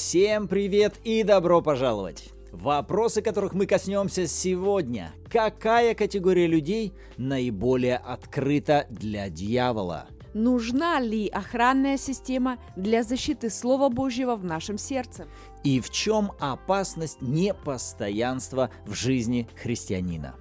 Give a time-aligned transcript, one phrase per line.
[0.00, 2.30] Всем привет и добро пожаловать!
[2.52, 5.12] Вопросы, которых мы коснемся сегодня.
[5.28, 10.06] Какая категория людей наиболее открыта для дьявола?
[10.34, 15.26] Нужна ли охранная система для защиты Слова Божьего в нашем сердце?
[15.64, 20.36] И в чем опасность непостоянства в жизни христианина?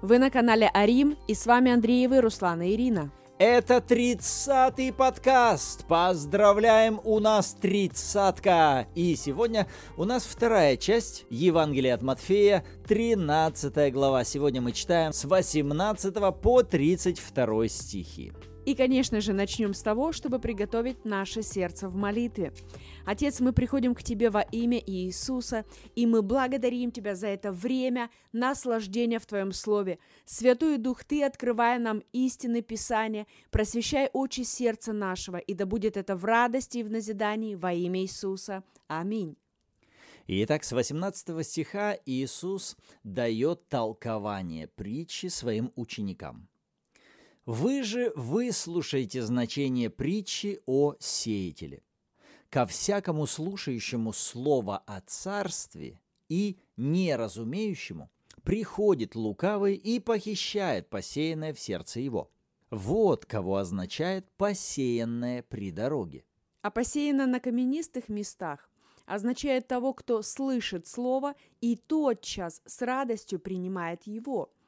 [0.00, 3.12] Вы на канале Арим, и с вами Андреевы, Руслан и Ирина.
[3.44, 5.84] Это тридцатый подкаст.
[5.88, 8.86] Поздравляем, у нас тридцатка.
[8.94, 9.66] И сегодня
[9.96, 14.22] у нас вторая часть Евангелия от Матфея, 13 глава.
[14.22, 18.32] Сегодня мы читаем с 18 по 32 стихи.
[18.64, 22.52] И, конечно же, начнем с того, чтобы приготовить наше сердце в молитве.
[23.04, 25.64] Отец, мы приходим к Тебе во имя Иисуса,
[25.96, 29.98] и мы благодарим Тебя за это время наслаждения в Твоем Слове.
[30.24, 36.14] Святой Дух, Ты, открывая нам истины Писания, просвещай очи сердца нашего, и да будет это
[36.14, 38.62] в радости и в назидании во имя Иисуса.
[38.86, 39.36] Аминь.
[40.28, 46.48] Итак, с 18 стиха Иисус дает толкование притчи своим ученикам.
[47.44, 51.82] Вы же выслушаете значение притчи о сеятеле.
[52.50, 58.10] Ко всякому слушающему слово о царстве и неразумеющему
[58.44, 62.30] приходит лукавый и похищает посеянное в сердце его.
[62.70, 66.24] Вот кого означает посеянное при дороге.
[66.60, 68.70] А посеянное на каменистых местах
[69.04, 74.52] означает того, кто слышит слово и тотчас с радостью принимает его–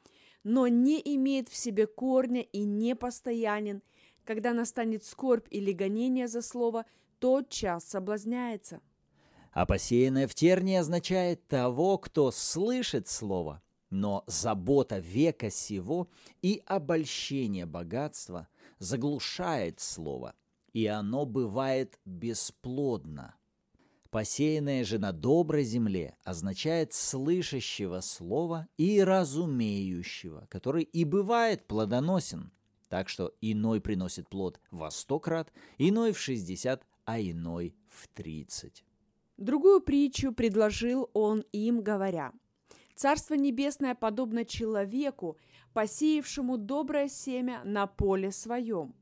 [0.45, 3.83] но не имеет в себе корня и не постоянен,
[4.25, 6.85] когда настанет скорбь или гонение за слово,
[7.19, 8.81] тот час соблазняется.
[9.53, 16.09] А посеянное в тернии означает того, кто слышит слово, но забота века сего
[16.43, 20.35] и обольщение богатства заглушает слово,
[20.73, 23.37] и оно бывает бесплодно.
[24.15, 32.53] Посеянное же на доброй земле означает слышащего слова и разумеющего, который и бывает плодоносен.
[32.89, 38.85] Так что иной приносит плод во сто крат, иной в шестьдесят, а иной в тридцать.
[39.37, 42.31] Другую притчу предложил он им, говоря,
[42.95, 45.39] «Царство небесное подобно человеку,
[45.73, 48.95] посеявшему доброе семя на поле своем.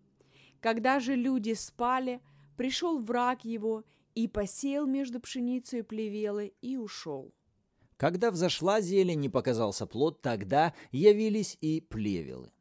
[0.61, 2.23] Когда же люди спали,
[2.57, 7.35] пришел враг его и посеял между пшеницей и плевелой и ушел.
[7.97, 12.53] Когда взошла зелень и показался плод, тогда явились и плевелы.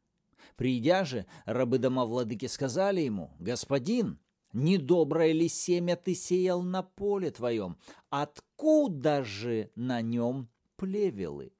[0.56, 4.20] Придя же, рабы домовладыки сказали ему, «Господин,
[4.52, 7.76] недоброе ли семя ты сеял на поле твоем?
[8.10, 11.52] Откуда же на нем плевелы?»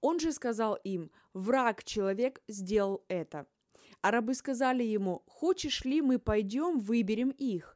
[0.00, 3.46] Он же сказал им, «Враг человек сделал это».
[4.02, 7.75] А рабы сказали ему, «Хочешь ли мы пойдем, выберем их?»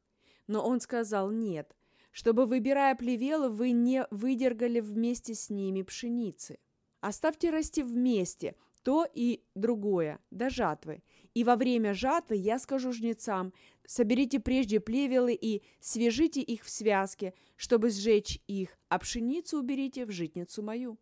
[0.50, 1.77] Но он сказал «нет»,
[2.11, 6.59] чтобы, выбирая плевелы, вы не выдергали вместе с ними пшеницы.
[7.00, 11.05] Оставьте расти вместе то и другое до жатвы.
[11.34, 13.53] И во время жатвы я скажу жнецам,
[13.87, 20.11] соберите прежде плевелы и свяжите их в связке, чтобы сжечь их, а пшеницу уберите в
[20.11, 20.99] житницу мою».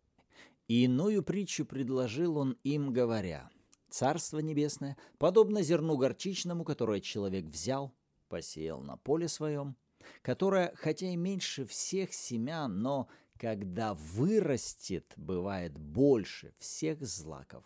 [0.67, 3.49] И иную притчу предложил он им, говоря,
[3.89, 7.95] «Царство небесное, подобно зерну горчичному, которое человек взял,
[8.29, 9.75] посеял на поле своем,
[10.21, 17.65] которое, хотя и меньше всех семян, но когда вырастет, бывает больше всех злаков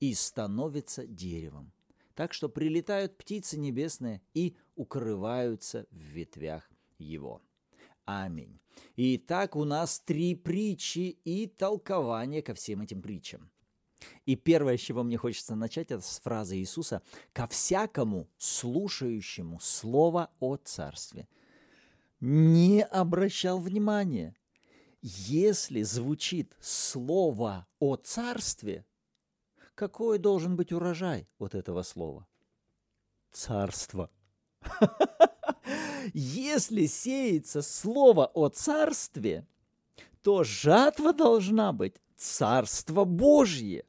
[0.00, 1.72] и становится деревом.
[2.14, 7.42] Так что прилетают птицы небесные и укрываются в ветвях его.
[8.04, 8.60] Аминь.
[8.96, 13.50] Итак, у нас три притчи и толкование ко всем этим притчам.
[14.26, 17.02] И первое, с чего мне хочется начать, это с фразы Иисуса
[17.32, 21.28] «ко всякому слушающему слово о царстве».
[22.20, 24.36] Не обращал внимания.
[25.00, 28.86] Если звучит слово о царстве,
[29.74, 32.26] какой должен быть урожай от этого слова?
[33.32, 34.10] Царство.
[36.14, 39.46] Если сеется слово о царстве,
[40.22, 43.84] то жатва должна быть Царство Божье.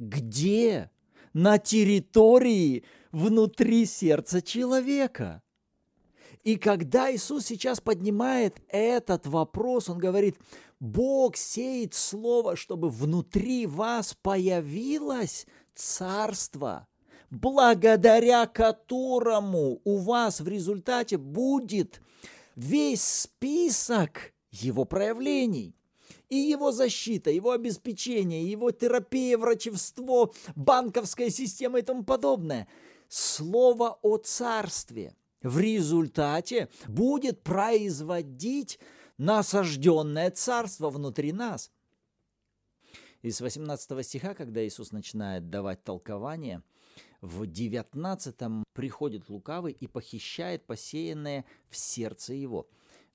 [0.00, 0.90] Где?
[1.34, 5.42] На территории внутри сердца человека.
[6.42, 10.38] И когда Иисус сейчас поднимает этот вопрос, Он говорит,
[10.80, 16.88] Бог сеет Слово, чтобы внутри вас появилось Царство,
[17.30, 22.00] благодаря которому у вас в результате будет
[22.56, 25.76] весь список его проявлений
[26.30, 32.68] и его защита, его обеспечение, его терапия, врачевство, банковская система и тому подобное.
[33.08, 35.14] Слово о царстве.
[35.42, 38.78] в результате будет производить
[39.16, 41.70] насажденное царство внутри нас.
[43.22, 46.62] Из 18 стиха, когда Иисус начинает давать толкование,
[47.20, 48.34] в 19
[48.74, 52.68] приходит лукавый и похищает посеянное в сердце его.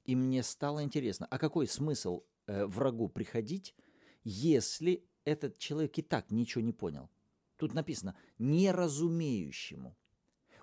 [0.03, 3.75] И мне стало интересно, а какой смысл э, врагу приходить,
[4.23, 7.09] если этот человек и так ничего не понял?
[7.57, 9.95] Тут написано «неразумеющему».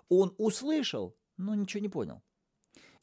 [0.09, 2.23] Он услышал, но ничего не понял.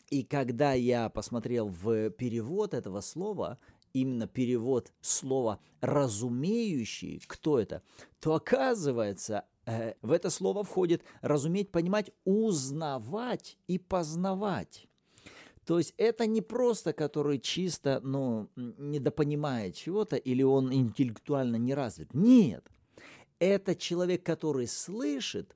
[0.10, 3.60] И когда я посмотрел в перевод этого слова,
[3.94, 7.84] именно перевод слова «разумеющий», кто это,
[8.20, 14.89] то оказывается, э, в это слово входит разуметь, понимать, узнавать и познавать.
[15.70, 22.12] То есть это не просто, который чисто, ну, недопонимает чего-то или он интеллектуально не развит.
[22.16, 22.66] Нет.
[23.38, 25.56] Это человек, который слышит,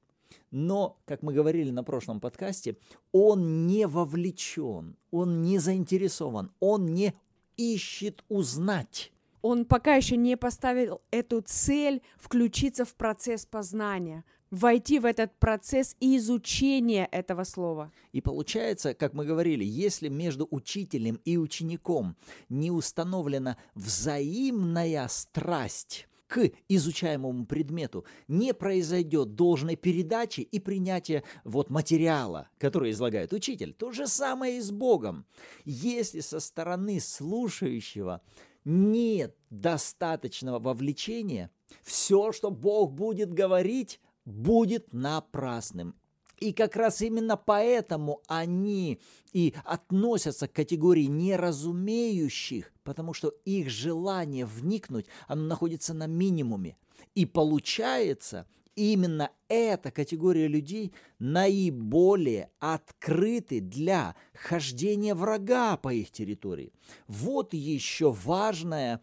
[0.52, 2.78] но, как мы говорили на прошлом подкасте,
[3.12, 7.16] он не вовлечен, он не заинтересован, он не
[7.58, 9.12] ищет узнать.
[9.42, 15.96] Он пока еще не поставил эту цель включиться в процесс познания, войти в этот процесс
[16.00, 17.92] изучения этого слова.
[18.12, 22.16] И получается, как мы говорили, если между учителем и учеником
[22.50, 32.50] не установлена взаимная страсть, к изучаемому предмету, не произойдет должной передачи и принятия вот материала,
[32.58, 33.72] который излагает учитель.
[33.72, 35.28] То же самое и с Богом.
[35.64, 38.22] Если со стороны слушающего
[38.66, 41.52] нет достаточного вовлечения,
[41.84, 45.96] все, что Бог будет говорить, будет напрасным.
[46.40, 49.00] И как раз именно поэтому они
[49.32, 56.76] и относятся к категории неразумеющих, потому что их желание вникнуть, оно находится на минимуме.
[57.16, 66.74] И получается, именно эта категория людей наиболее открыты для хождения врага по их территории.
[67.08, 69.02] Вот еще важная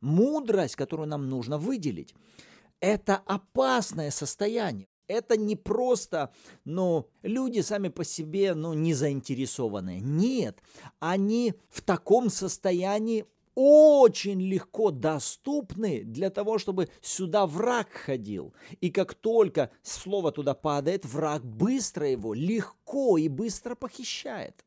[0.00, 2.14] мудрость, которую нам нужно выделить.
[2.82, 6.32] Это опасное состояние это не просто,
[6.64, 10.00] ну, люди сами по себе, ну, не заинтересованные.
[10.00, 10.58] Нет,
[11.00, 18.54] они в таком состоянии очень легко доступны для того, чтобы сюда враг ходил.
[18.80, 24.64] И как только слово туда падает, враг быстро его, легко и быстро похищает.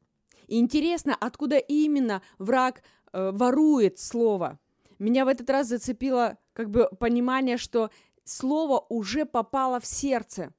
[0.48, 4.60] Интересно, откуда именно враг э, ворует слово?
[5.00, 7.92] Меня в этот раз зацепило как бы понимание, что
[8.24, 10.54] слово уже попало в сердце.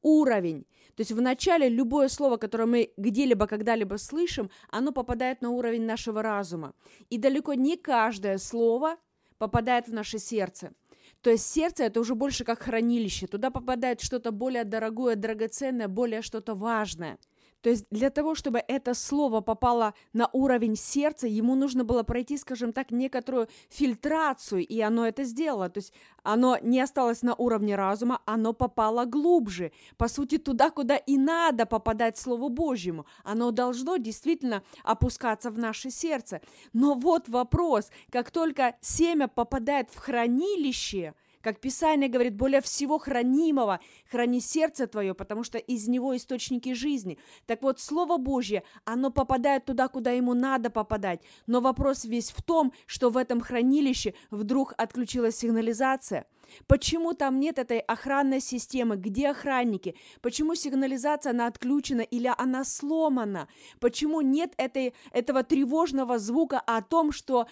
[0.00, 0.64] Уровень.
[0.94, 6.22] То есть вначале любое слово, которое мы где-либо когда-либо слышим, оно попадает на уровень нашего
[6.22, 6.72] разума.
[7.10, 8.96] И далеко не каждое слово
[9.38, 10.72] попадает в наше сердце.
[11.20, 13.26] То есть сердце это уже больше как хранилище.
[13.26, 17.18] Туда попадает что-то более дорогое, драгоценное, более что-то важное–
[17.62, 22.38] то есть для того, чтобы это слово попало на уровень сердца, ему нужно было пройти,
[22.38, 25.68] скажем так, некоторую фильтрацию, и оно это сделало.
[25.68, 25.92] То есть
[26.22, 29.72] оно не осталось на уровне разума, оно попало глубже.
[29.98, 33.06] По сути, туда, куда и надо попадать Слову Божьему.
[33.24, 36.40] Оно должно действительно опускаться в наше сердце.
[36.72, 43.80] Но вот вопрос, как только семя попадает в хранилище– как Писание говорит, более всего хранимого,
[44.10, 47.18] храни сердце твое, потому что из него источники жизни.
[47.46, 51.20] Так вот, Слово Божье, оно попадает туда, куда ему надо попадать.
[51.46, 56.26] Но вопрос весь в том, что в этом хранилище вдруг отключилась сигнализация–
[56.66, 58.96] Почему там нет этой охранной системы?
[58.96, 59.94] Где охранники?
[60.20, 63.48] Почему сигнализация, она отключена или она сломана?
[63.78, 67.46] Почему нет этой, этого тревожного звука о том, что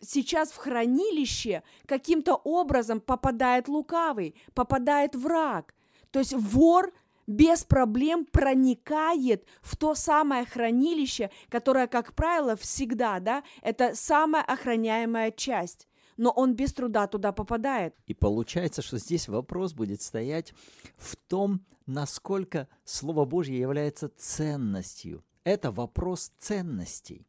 [0.00, 5.74] сейчас в хранилище каким-то образом попадает лукавый, попадает враг?
[6.10, 6.92] То есть вор
[7.26, 15.30] без проблем проникает в то самое хранилище, которое, как правило, всегда, да, это самая охраняемая
[15.30, 17.94] часть но он без труда туда попадает.
[18.06, 20.54] И получается, что здесь вопрос будет стоять
[20.96, 25.24] в том, насколько Слово Божье является ценностью.
[25.44, 27.26] Это вопрос ценностей.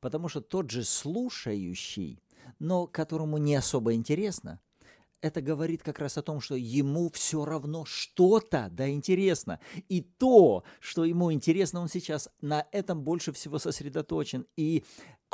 [0.00, 2.20] Потому что тот же слушающий,
[2.58, 4.60] но которому не особо интересно,
[5.24, 9.58] это говорит как раз о том, что ему все равно что-то да интересно.
[9.88, 14.46] И то, что ему интересно, он сейчас на этом больше всего сосредоточен.
[14.54, 14.84] И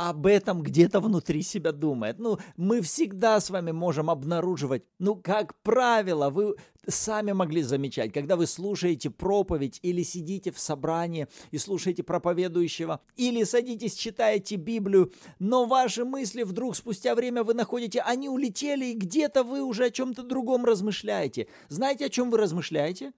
[0.09, 2.19] об этом где-то внутри себя думает.
[2.19, 6.57] Ну, мы всегда с вами можем обнаруживать, ну, как правило, вы
[6.88, 13.45] сами могли замечать, когда вы слушаете проповедь или сидите в собрании и слушаете проповедующего, или
[13.45, 19.45] садитесь, читаете Библию, но ваши мысли вдруг спустя время вы находите, они улетели, и где-то
[19.45, 21.47] вы уже о чем-то другом размышляете.
[21.69, 23.12] Знаете, о чем вы размышляете?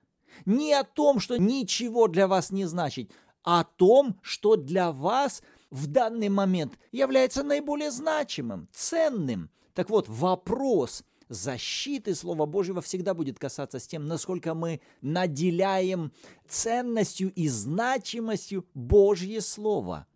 [0.47, 3.13] Не о том, что ничего для вас не значит,
[3.45, 9.51] о том, что для вас в данный момент является наиболее значимым, ценным.
[9.75, 16.13] Так вот, вопрос защиты Слова Божьего всегда будет касаться с тем, насколько мы наделяем
[16.47, 20.07] ценностью и значимостью Божье Слово.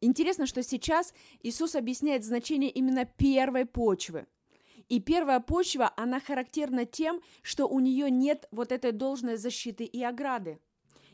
[0.00, 4.28] Интересно, что сейчас Иисус объясняет значение именно первой почвы.
[4.88, 10.04] И первая почва, она характерна тем, что у нее нет вот этой должной защиты и
[10.04, 10.60] ограды.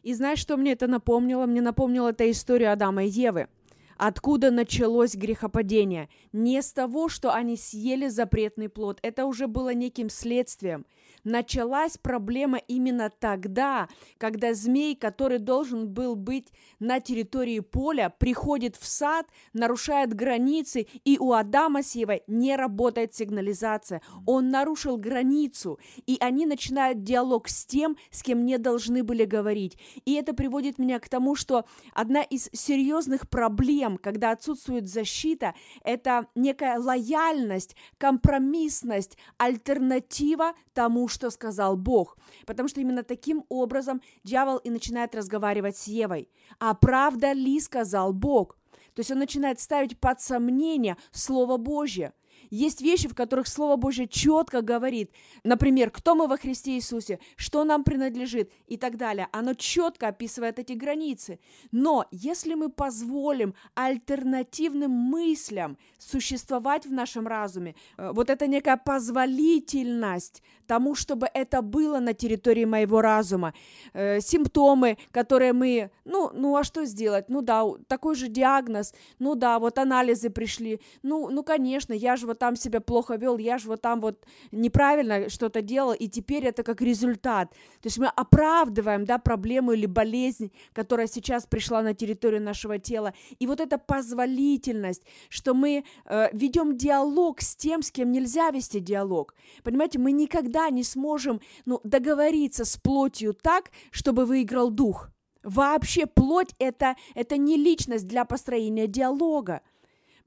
[0.05, 1.47] И знаешь, что мне это напомнило?
[1.47, 3.49] Мне напомнило это историю Адама и Евы.
[3.97, 6.11] Откуда началось грехопадение?
[6.33, 8.99] Не с того, что они съели запретный плод.
[9.01, 10.85] Это уже было неким следствием
[11.25, 13.89] началась проблема именно тогда,
[14.19, 21.19] когда змей, который должен был быть на территории поля, приходит в сад, нарушает границы, и
[21.19, 24.03] у Адама с Евой не работает сигнализация.
[24.27, 29.79] Он нарушил границу, и они начинают диалог с тем, с кем не должны были говорить.
[30.05, 36.27] И это приводит меня к тому, что одна из серьезных проблем, когда отсутствует защита, это
[36.35, 42.19] некая лояльность, компромиссность, альтернатива тому, что сказал Бог.
[42.47, 46.29] Потому что именно таким образом дьявол и начинает разговаривать с Евой.
[46.59, 48.59] А правда ли сказал Бог?
[48.95, 52.13] То есть он начинает ставить под сомнение Слово Божье–
[52.55, 55.11] есть вещи, в которых Слово Божье четко говорит,
[55.43, 59.29] например, кто мы во Христе Иисусе, что нам принадлежит и так далее.
[59.33, 61.41] Оно четко описывает эти границы.
[61.73, 70.43] Но если мы позволим альтернативным мыслям существовать в нашем разуме, э, вот это некая позволительность
[70.67, 73.53] тому, чтобы это было на территории моего разума,
[73.93, 77.29] э, симптомы, которые мы, ну, ну а что сделать?
[77.29, 82.27] Ну да, такой же диагноз, ну да, вот анализы пришли, ну, ну конечно, я же
[82.27, 86.45] вот там себя плохо вел, я же вот там вот неправильно что-то делал, и теперь
[86.45, 87.51] это как результат.
[87.81, 93.15] То есть мы оправдываем, да, проблему или болезнь, которая сейчас пришла на территорию нашего тела.
[93.39, 98.79] И вот эта позволительность, что мы э, ведем диалог с тем, с кем нельзя вести
[98.79, 99.35] диалог.
[99.63, 105.09] Понимаете, мы никогда не сможем ну, договориться с плотью так, чтобы выиграл дух.
[105.43, 109.63] Вообще плоть это, это не личность для построения диалога.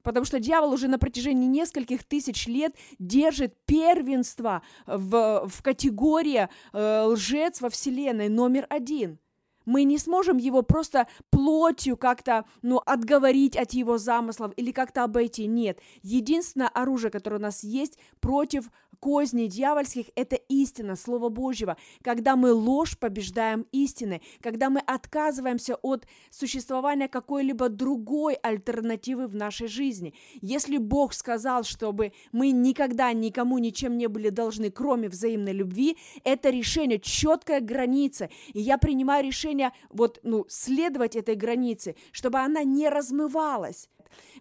[0.08, 7.02] Потому что дьявол уже на протяжении нескольких тысяч лет держит первенство в, в категории э,
[7.02, 9.18] лжец во Вселенной номер один.
[9.66, 15.44] Мы не сможем его просто плотью как-то ну, отговорить от его замыслов или как-то обойти.
[15.44, 15.78] Нет.
[16.00, 21.76] Единственное оружие, которое у нас есть против Козни дьявольских– это истина, Слово Божьего.
[22.02, 29.68] Когда мы ложь побеждаем истиной, когда мы отказываемся от существования какой-либо другой альтернативы в нашей
[29.68, 30.14] жизни.
[30.40, 36.50] Если Бог сказал, чтобы мы никогда никому ничем не были должны, кроме взаимной любви, это
[36.50, 38.28] решение, четкая граница.
[38.52, 43.88] И я принимаю решение вот, ну, следовать этой границе, чтобы она не размывалась.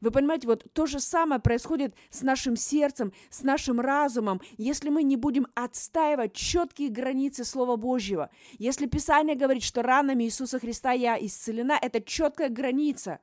[0.01, 5.03] Вы понимаете, вот то же самое происходит с нашим сердцем, с нашим разумом, если мы
[5.03, 8.29] не будем отстаивать четкие границы Слова Божьего.
[8.57, 13.19] Если Писание говорит, что ранами Иисуса Христа я исцелена, это четкая граница.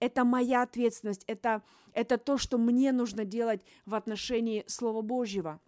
[0.00, 1.62] Это моя ответственность, это,
[1.92, 5.60] это то, что мне нужно делать в отношении Слова Божьего.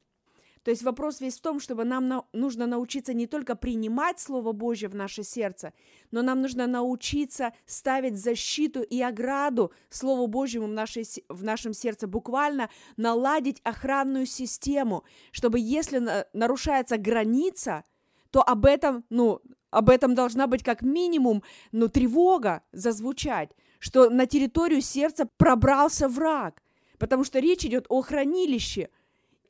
[0.63, 4.53] То есть вопрос весь в том, чтобы нам на, нужно научиться не только принимать Слово
[4.53, 5.73] Божье в наше сердце,
[6.11, 12.07] но нам нужно научиться ставить защиту и ограду Слову Божьему в, нашей, в нашем сердце,
[12.07, 17.85] буквально наладить охранную систему, чтобы если на, нарушается граница,
[18.31, 19.41] то об этом, ну,
[19.71, 26.63] об этом должна быть как минимум, ну, тревога зазвучать, что на территорию сердца пробрался враг,
[26.99, 28.91] потому что речь идет о хранилище–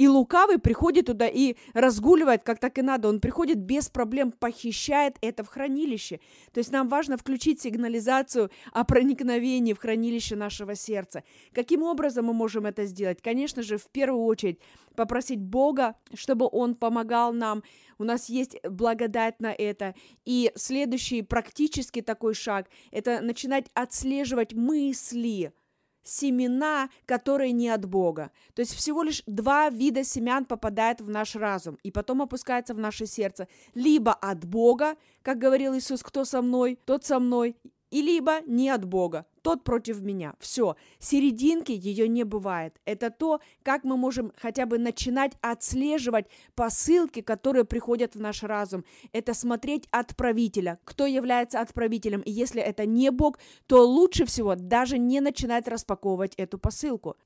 [0.01, 3.11] и лукавый приходит туда и разгуливает, как так и надо.
[3.11, 6.21] Он приходит без проблем, похищает это в хранилище.
[6.55, 11.23] То есть нам важно включить сигнализацию о проникновении в хранилище нашего сердца.
[11.53, 13.21] Каким образом мы можем это сделать?
[13.21, 14.59] Конечно же, в первую очередь
[14.97, 17.63] попросить Бога, чтобы Он помогал нам.
[17.99, 19.95] У нас есть благодать на это.
[20.25, 25.53] И следующий практически такой шаг– это начинать отслеживать мысли–
[26.03, 28.31] семена, которые не от Бога.
[28.55, 32.79] То есть всего лишь два вида семян попадает в наш разум и потом опускается в
[32.79, 33.49] наше сердце.
[33.75, 37.57] Либо от Бога, как говорил Иисус, кто со мной, тот со мной,
[37.91, 40.35] и либо не от Бога, тот против меня.
[40.39, 42.81] Все, серединки ее не бывает.
[42.85, 48.85] Это то, как мы можем хотя бы начинать отслеживать посылки, которые приходят в наш разум.
[49.13, 52.21] Это смотреть отправителя, кто является отправителем.
[52.21, 57.17] И если это не Бог, то лучше всего даже не начинать распаковывать эту посылку.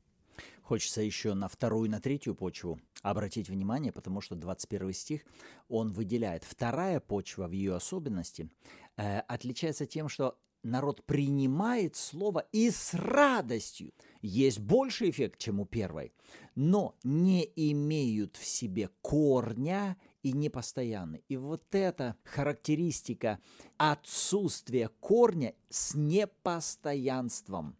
[0.62, 5.20] Хочется еще на вторую и на третью почву обратить внимание, потому что 21 стих,
[5.68, 6.42] он выделяет.
[6.42, 8.48] Вторая почва в ее особенности
[8.96, 13.92] э, отличается тем, что народ принимает слово и с радостью.
[14.22, 16.12] Есть больший эффект, чем у первой,
[16.54, 21.22] но не имеют в себе корня и непостоянны.
[21.28, 23.38] И вот эта характеристика
[23.76, 27.76] отсутствия корня с непостоянством.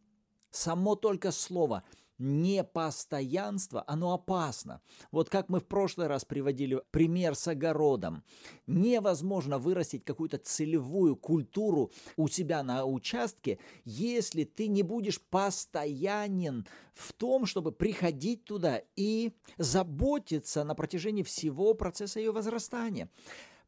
[0.51, 1.83] Само только слово–
[2.19, 4.81] непостоянство, оно опасно.
[5.11, 8.25] Вот как мы в прошлый раз приводили пример с огородом.
[8.67, 17.13] Невозможно вырастить какую-то целевую культуру у себя на участке, если ты не будешь постоянен в
[17.13, 23.11] том, чтобы приходить туда и заботиться на протяжении всего процесса ее возрастания.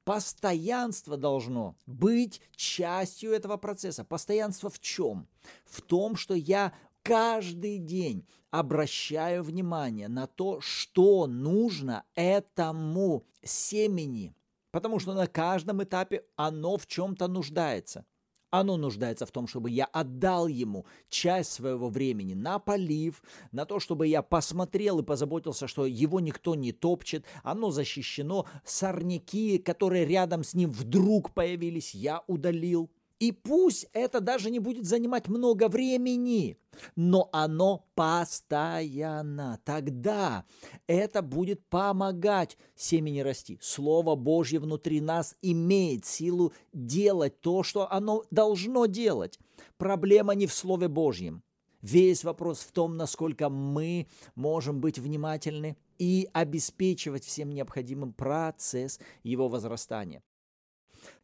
[0.05, 4.05] Постоянство должно быть частью этого процесса.
[4.05, 5.27] Постоянство в чем?
[5.65, 6.73] В том, что я
[7.07, 14.35] каждый день обращаю внимание на то, что нужно этому семени,
[14.73, 18.05] потому что на каждом этапе оно в чем-то нуждается.
[18.51, 23.23] Оно нуждается в том, чтобы я отдал ему часть своего времени на полив,
[23.53, 29.59] на то, чтобы я посмотрел и позаботился, что его никто не топчет, оно защищено, сорняки,
[29.59, 32.91] которые рядом с ним вдруг появились, я удалил.
[33.19, 36.59] И пусть это даже не будет занимать много времени,
[36.97, 39.59] но оно постоянно.
[39.65, 40.45] Тогда
[40.87, 43.59] это будет помогать семени расти.
[43.63, 49.39] Слово Божье внутри нас имеет силу делать то, что оно должно делать.
[49.79, 51.43] Проблема не в Слове Божьем.
[51.81, 59.49] Весь вопрос в том, насколько мы можем быть внимательны и обеспечивать всем необходимым процесс его
[59.49, 60.23] возрастания.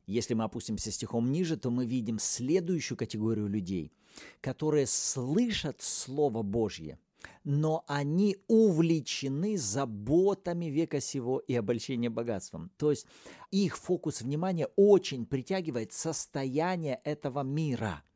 [0.07, 3.93] Если мы опустимся стихом ниже, то мы видим следующую категорию людей,
[4.41, 6.99] которые слышат Слово Божье,
[7.45, 12.71] но они увлечены заботами века сего и обольщением богатством.
[12.77, 13.07] То есть
[13.51, 18.03] их фокус внимания очень притягивает состояние этого мира–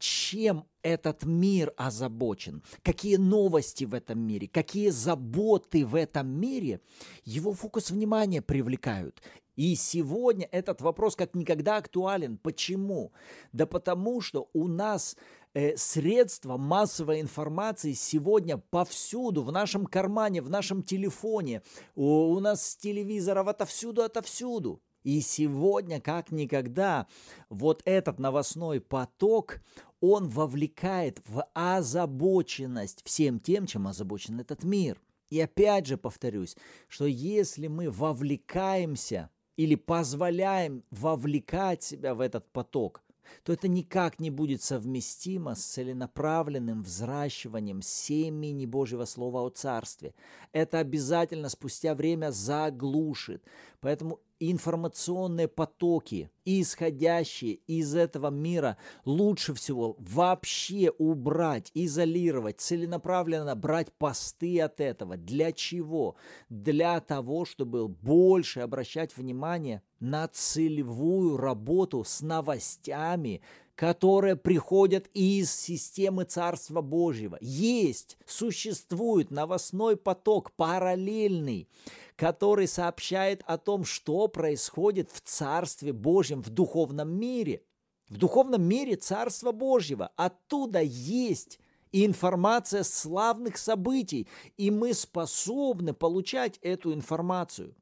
[0.00, 6.80] чем этот мир озабочен, какие новости в этом мире, какие заботы в этом мире,
[7.24, 9.22] его фокус внимания привлекают.
[9.60, 12.38] И сегодня этот вопрос как никогда актуален.
[12.38, 13.12] Почему?
[13.52, 15.18] Да потому что у нас
[15.52, 21.60] э, средства массовой информации сегодня повсюду, в нашем кармане, в нашем телефоне,
[21.94, 24.80] у, у нас с телевизоров отовсюду, отовсюду.
[25.02, 27.06] И сегодня, как никогда,
[27.50, 29.60] вот этот новостной поток,
[30.00, 34.98] он вовлекает в озабоченность всем тем, чем озабочен этот мир.
[35.28, 36.56] И опять же повторюсь,
[36.88, 39.28] что если мы вовлекаемся
[39.60, 43.02] или позволяем вовлекать себя в этот поток,
[43.44, 50.14] то это никак не будет совместимо с целенаправленным взращиванием семени Божьего Слова о Царстве.
[50.52, 53.44] Это обязательно спустя время заглушит.
[53.80, 64.60] Поэтому информационные потоки, исходящие из этого мира, лучше всего вообще убрать, изолировать, целенаправленно брать посты
[64.60, 65.16] от этого.
[65.16, 66.16] Для чего?
[66.48, 73.42] Для того, чтобы больше обращать внимание на целевую работу с новостями,
[73.80, 77.38] которые приходят из системы Царства Божьего.
[77.40, 81.66] Есть, существует новостной поток параллельный,
[82.14, 87.62] который сообщает о том, что происходит в Царстве Божьем, в духовном мире.
[88.10, 90.10] В духовном мире Царства Божьего.
[90.14, 91.58] Оттуда есть
[91.90, 97.74] информация славных событий, и мы способны получать эту информацию.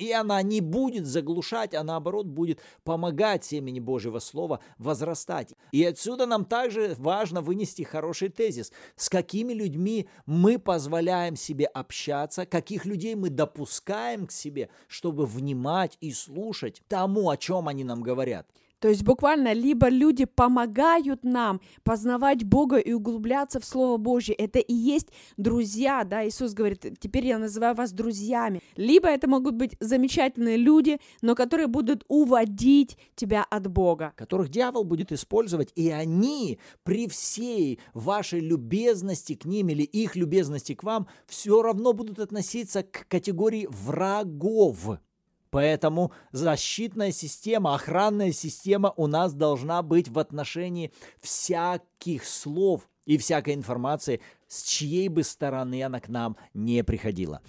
[0.00, 5.54] И она не будет заглушать, а наоборот будет помогать семени Божьего Слова возрастать.
[5.72, 8.72] И отсюда нам также важно вынести хороший тезис.
[8.96, 15.98] С какими людьми мы позволяем себе общаться, каких людей мы допускаем к себе, чтобы внимать
[16.00, 18.48] и слушать тому, о чем они нам говорят.
[18.80, 24.34] То есть буквально либо люди помогают нам познавать Бога и углубляться в Слово Божье.
[24.34, 28.60] Это и есть друзья, да, Иисус говорит, теперь я называю вас друзьями.
[28.76, 34.14] Либо это могут быть замечательные люди, но которые будут уводить тебя от Бога.
[34.16, 40.74] Которых дьявол будет использовать, и они при всей вашей любезности к ним или их любезности
[40.74, 45.00] к вам все равно будут относиться к категории врагов.
[45.50, 53.54] Поэтому защитная система, охранная система у нас должна быть в отношении всяких слов и всякой
[53.54, 57.42] информации, с чьей бы стороны она к нам не приходила.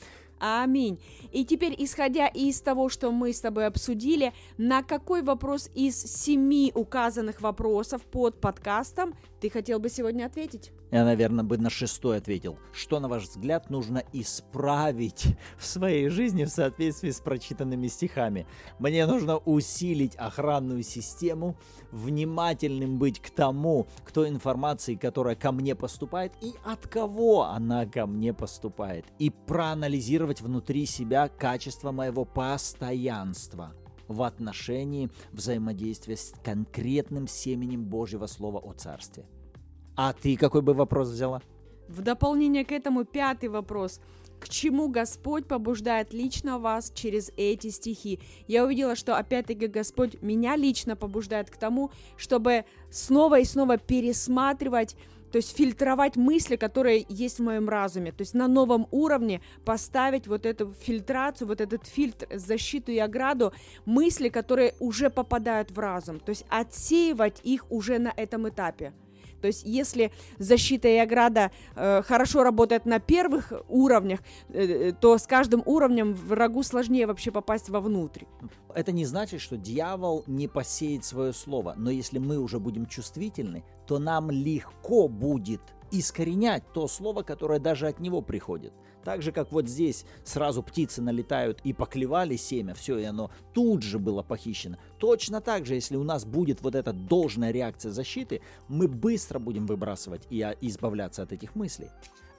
[0.43, 0.99] Аминь.
[1.31, 6.71] И теперь, исходя из того, что мы с тобой обсудили, на какой вопрос из семи
[6.73, 10.71] указанных вопросов под подкастом ты хотел бы сегодня ответить?
[10.91, 12.59] Я, наверное, бы на шестой ответил.
[12.73, 18.45] Что, на ваш взгляд, нужно исправить в своей жизни в соответствии с прочитанными стихами?
[18.77, 21.57] Мне нужно усилить охранную систему,
[21.91, 28.05] внимательным быть к тому, кто информации, которая ко мне поступает, и от кого она ко
[28.05, 29.05] мне поступает.
[29.17, 33.73] И проанализировать внутри себя качество моего постоянства
[34.07, 39.25] в отношении взаимодействия с конкретным семенем Божьего Слова о Царстве.
[39.95, 41.41] А ты какой бы вопрос взяла?
[41.87, 43.99] В дополнение к этому пятый вопрос.
[44.39, 48.19] К чему Господь побуждает лично вас через эти стихи?
[48.47, 54.95] Я увидела, что опять-таки Господь меня лично побуждает к тому, чтобы снова и снова пересматривать
[55.31, 60.27] то есть фильтровать мысли, которые есть в моем разуме, то есть на новом уровне поставить
[60.27, 63.53] вот эту фильтрацию, вот этот фильтр, защиту и ограду,
[63.85, 68.93] мысли, которые уже попадают в разум, то есть отсеивать их уже на этом этапе.
[69.41, 75.17] То есть если защита и ограда э, хорошо работает на первых уровнях, э, э, то
[75.17, 78.23] с каждым уровнем врагу сложнее вообще попасть вовнутрь.
[78.73, 83.63] Это не значит, что дьявол не посеет свое слово, но если мы уже будем чувствительны,
[83.87, 88.73] то нам легко будет искоренять то слово, которое даже от него приходит.
[89.03, 93.81] Так же, как вот здесь сразу птицы налетают и поклевали семя, все, и оно тут
[93.81, 94.77] же было похищено.
[94.99, 99.65] Точно так же, если у нас будет вот эта должная реакция защиты, мы быстро будем
[99.65, 101.89] выбрасывать и избавляться от этих мыслей.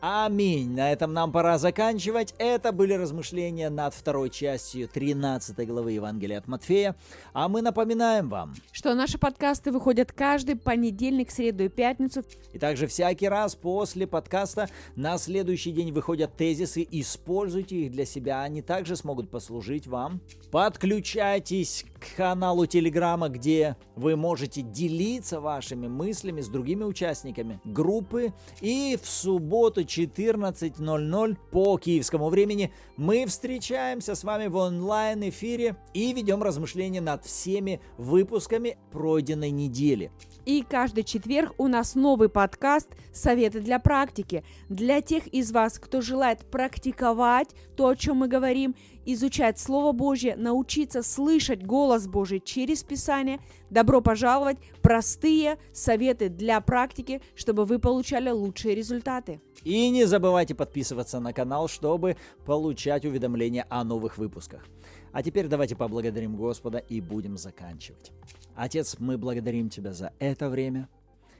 [0.04, 0.74] Аминь.
[0.74, 2.34] На этом нам пора заканчивать.
[2.38, 6.96] Это были размышления над второй частью 13 главы Евангелия от Матфея.
[7.32, 12.24] А мы напоминаем вам, что наши подкасты выходят каждый понедельник, среду и пятницу.
[12.52, 16.84] И также всякий раз после подкаста на следующий день выходят тезисы.
[16.90, 18.42] Используйте их для себя.
[18.42, 20.20] Они также смогут послужить вам.
[20.50, 28.32] Подключайтесь к каналу Телеграма, где вы можете делиться вашими мыслями с другими участниками группы.
[28.60, 36.42] И в субботу 14.00 по киевскому времени мы встречаемся с вами в онлайн-эфире и ведем
[36.42, 40.10] размышления над всеми выпусками пройденной недели.
[40.44, 44.44] И каждый четверг у нас новый подкаст «Советы для практики».
[44.68, 48.74] Для тех из вас, кто желает практиковать то, о чем мы говорим,
[49.04, 54.58] изучать Слово Божье, научиться слышать голос Божий через Писание, добро пожаловать!
[54.82, 59.40] Простые советы для практики, чтобы вы получали лучшие результаты.
[59.64, 64.66] И не забывайте подписываться на канал, чтобы получать уведомления о новых выпусках.
[65.12, 68.12] А теперь давайте поблагодарим Господа и будем заканчивать.
[68.54, 70.88] Отец, мы благодарим Тебя за это время.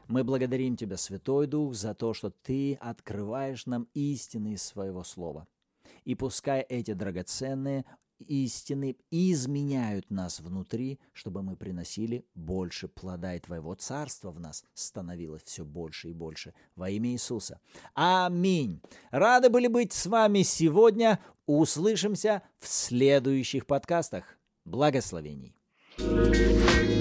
[0.09, 5.47] Мы благодарим Тебя, Святой Дух, за то, что Ты открываешь нам истины из Своего Слова.
[6.05, 7.85] И пускай эти драгоценные
[8.23, 15.43] истины изменяют нас внутри, чтобы мы приносили больше плода, и Твоего Царства в нас становилось
[15.45, 16.55] все больше и больше.
[16.77, 17.61] Во имя Иисуса.
[17.95, 18.81] Аминь.
[19.11, 21.21] Рады были быть с вами сегодня.
[21.47, 24.39] Услышимся в следующих подкастах.
[24.65, 25.57] Благословений.
[25.99, 26.37] thank
[26.83, 26.92] you